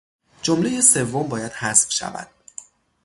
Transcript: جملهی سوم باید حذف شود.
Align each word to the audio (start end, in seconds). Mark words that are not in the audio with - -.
جملهی 0.41 0.81
سوم 0.81 1.27
باید 1.27 1.51
حذف 1.51 1.91
شود. 1.91 2.27